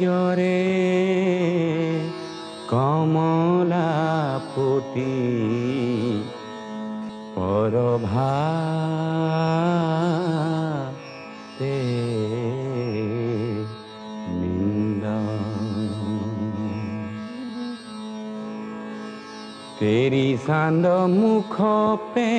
জরে 0.00 0.60
কমলা 2.70 3.90
ফুটি 4.50 5.16
পরভা 7.34 8.36
তেরি 19.80 20.28
সান্দ 20.46 20.84
মুখ 21.16 21.54
পে 22.12 22.30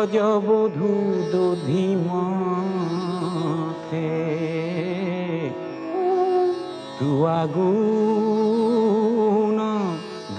ব্রজবধূ 0.00 0.92
দধিমথে। 1.32 2.12
তুয়াগুণ 6.98 7.98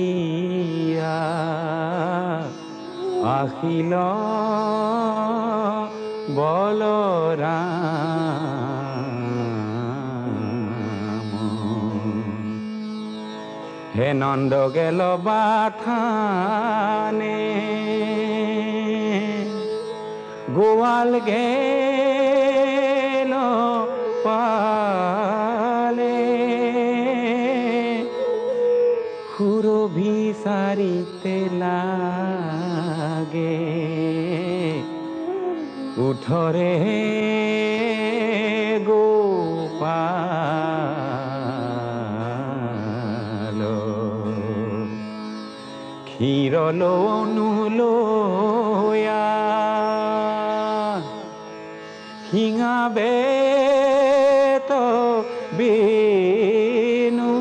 আহিল 3.37 3.93
বলরাম। 6.37 8.20
হে 14.01 14.13
নন্দ 14.13 14.73
গেল 14.73 15.17
বাথানে। 15.23 17.39
গোয়াল 20.55 21.19
গেল 21.25 23.33
পালে। 24.23 26.19
খুরো 29.31 29.87
ভিসারিতে 29.87 31.49
লাগে। 31.59 33.59
উঠরে 35.97 37.60
ক্ষীরল 46.71 46.83
অনুলোয়া। 47.19 49.27
হিঙাবে 52.33 53.15
তো 54.67 54.83
বেনু। 55.57 57.33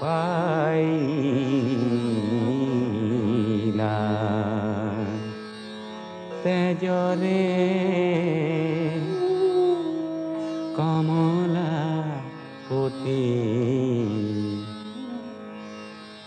রাখবাল 0.00 0.78
পাইলা 3.78 3.98
তেজরে 6.44 7.44
কমলা 10.76 11.72
পতি 12.68 13.24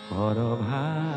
হরভাতে 0.10 1.12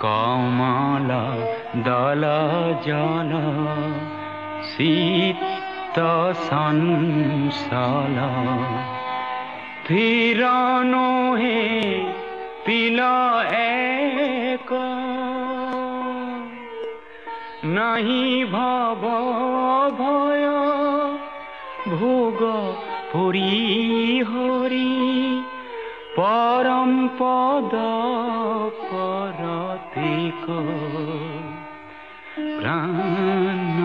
কমল 0.00 1.10
দল 1.84 2.22
জল 2.86 3.32
শীত 4.70 5.98
সংসল 6.48 8.16
স্থির 9.82 10.40
নহে 10.84 11.62
তিল 12.64 12.98
এক 13.86 14.70
নাহি 17.66 18.24
ভব 18.44 19.02
ভয় 19.98 20.69
ভোগ 21.92 22.40
পুরী 23.12 23.56
হরি 24.30 24.96
পরম 26.16 26.90
পদ 27.18 27.72
পরতিক 28.90 30.44
প্রাণ 32.56 33.76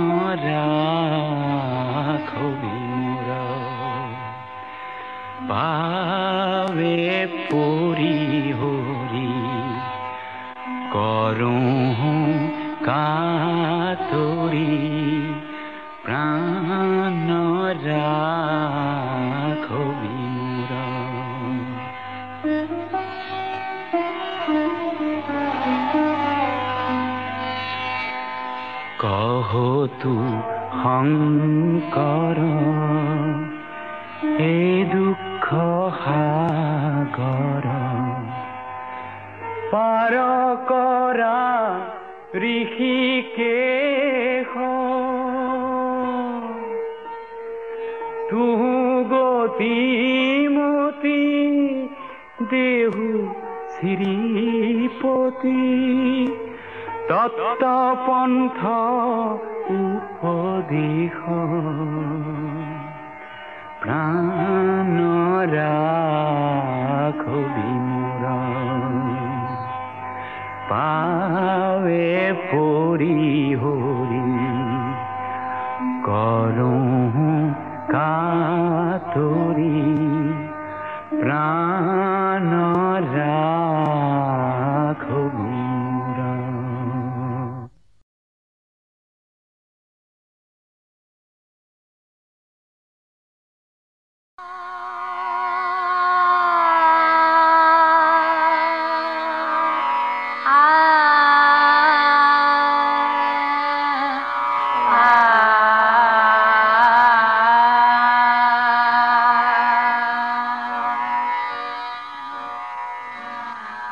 রাখবি 1.66 2.78
মোরা 2.94 3.48
পাবে 5.50 7.00
পুরী 7.50 8.20
হরি 8.52 9.32
করুঁ 10.94 11.65
প্রাণ 63.80 64.96
রাখবি 65.56 67.72
মোর 67.88 68.34
পাবে 70.70 72.10
পরি 72.52 73.25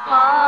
好。 0.05 0.42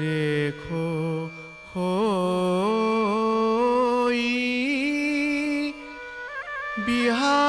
देखो 0.00 0.84
हो 1.74 1.90
बिहार। 6.86 7.41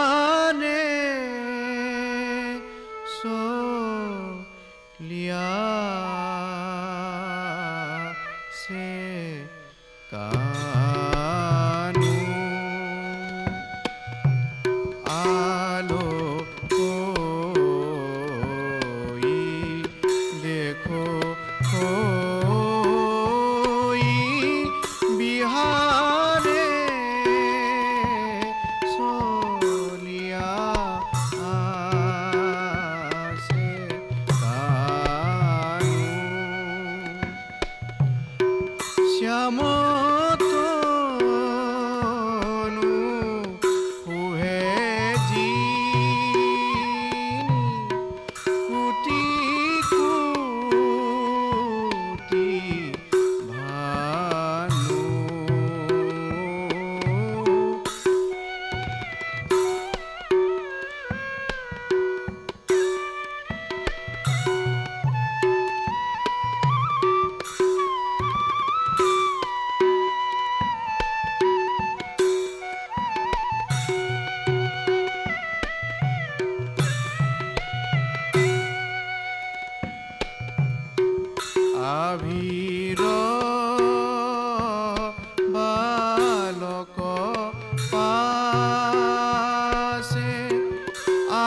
amor. 39.43 39.92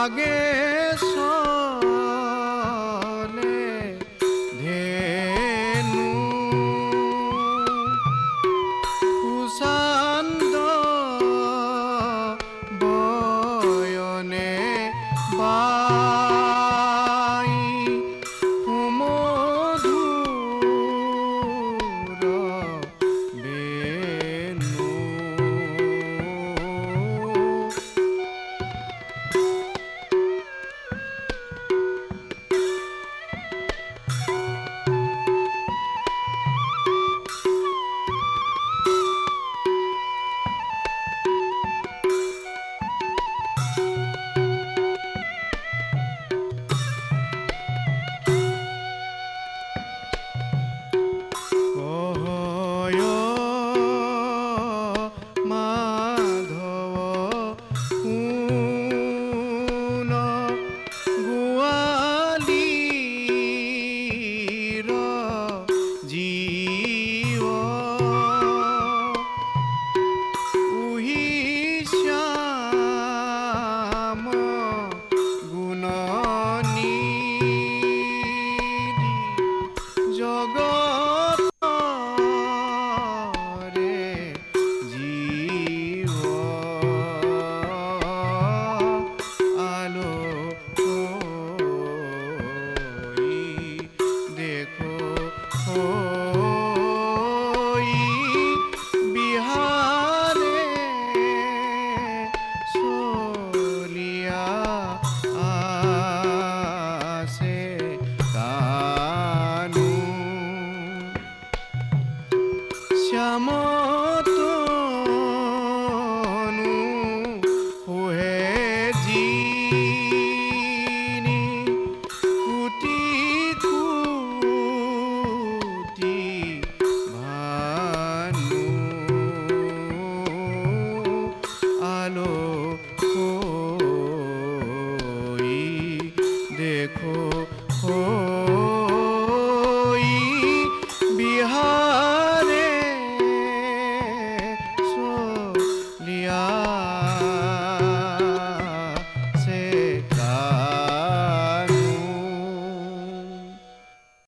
again. 0.07 0.56